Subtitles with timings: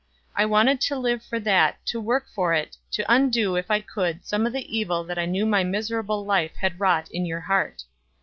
[0.35, 4.25] I wanted to live for that, to work for it, to undo if I could
[4.25, 7.83] some of the evil that I knew my miserable life had wrought in your heart.